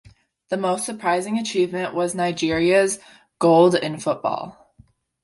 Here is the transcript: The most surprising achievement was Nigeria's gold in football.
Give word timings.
The 0.49 0.57
most 0.57 0.83
surprising 0.83 1.37
achievement 1.37 1.93
was 1.93 2.15
Nigeria's 2.15 2.97
gold 3.37 3.75
in 3.75 3.99
football. 3.99 4.73